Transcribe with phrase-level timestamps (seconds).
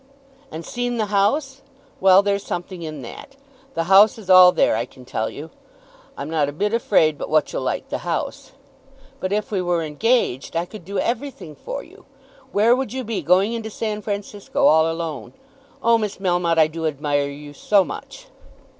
[0.51, 1.61] "And seen the house!
[1.99, 3.35] Well; there's something in that.
[3.75, 5.51] The house is all there, I can tell you.
[6.17, 8.51] I'm not a bit afraid but what you'll like the house.
[9.19, 12.05] But if we were engaged, I could do every thing for you.
[12.51, 15.33] Where would you be, going into San Francisco all alone?
[15.83, 18.25] Oh, Miss Melmotte, I do admire you so much!"